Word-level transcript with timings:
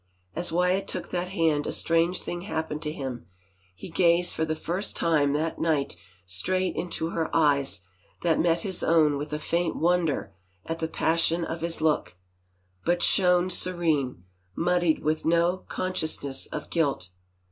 As 0.35 0.51
Wyatt 0.51 0.87
took 0.87 1.09
that 1.09 1.29
hand 1.29 1.67
a 1.67 1.71
strange 1.71 2.23
thing 2.23 2.41
happened 2.41 2.81
to 2.81 2.91
him. 2.91 3.27
He 3.75 3.87
gazed 3.89 4.33
for 4.33 4.43
the 4.45 4.55
first 4.55 4.95
time 4.95 5.33
that 5.33 5.59
night 5.59 5.95
straight 6.25 6.75
into 6.75 7.11
her 7.11 7.29
eyes 7.35 7.81
that 8.23 8.39
met 8.39 8.61
his 8.61 8.81
own 8.83 9.19
with 9.19 9.31
a 9.31 9.37
faint 9.37 9.75
wonder 9.75 10.33
at 10.65 10.79
the 10.79 10.87
passion 10.87 11.45
of 11.45 11.61
his 11.61 11.81
look, 11.81 12.17
but 12.83 13.03
shone 13.03 13.51
serene, 13.51 14.23
muddied 14.55 15.03
with 15.03 15.23
no 15.23 15.57
consciousness 15.67 16.47
of 16.47 16.71
guilt. 16.71 17.09